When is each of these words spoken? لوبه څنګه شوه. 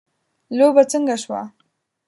لوبه 0.57 0.83
څنګه 0.91 1.15
شوه. 1.23 1.41